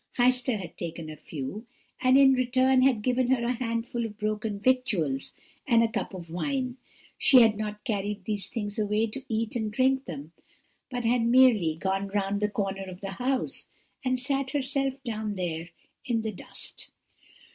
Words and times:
Heister 0.17 0.59
had 0.59 0.77
taken 0.77 1.11
a 1.11 1.15
few, 1.15 1.67
and 2.01 2.17
in 2.17 2.33
return 2.33 2.81
had 2.81 3.03
given 3.03 3.27
her 3.27 3.43
a 3.45 3.53
handful 3.53 4.03
of 4.03 4.17
broken 4.17 4.59
victuals 4.59 5.31
and 5.67 5.83
a 5.83 5.87
cup 5.91 6.15
of 6.15 6.31
wine; 6.31 6.77
she 7.19 7.43
had 7.43 7.55
not 7.55 7.83
carried 7.83 8.25
these 8.25 8.47
things 8.47 8.79
away 8.79 9.05
to 9.05 9.21
eat 9.29 9.55
and 9.55 9.71
drink 9.71 10.05
them, 10.05 10.31
but 10.89 11.05
had 11.05 11.21
merely 11.23 11.75
gone 11.75 12.07
round 12.07 12.41
the 12.41 12.49
corner 12.49 12.85
of 12.85 13.01
the 13.01 13.11
house, 13.11 13.67
and 14.03 14.19
sat 14.19 14.49
herself 14.49 14.95
down 15.03 15.35
there 15.35 15.69
in 16.03 16.23
the 16.23 16.31
dust. 16.31 16.87